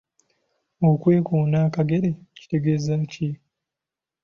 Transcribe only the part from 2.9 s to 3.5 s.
ki?.